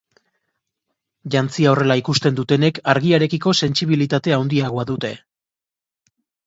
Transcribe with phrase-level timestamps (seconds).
[1.35, 5.15] Jantzia horrela ikusten dutenek argiarekiko sentsibilitate handiagoa dute.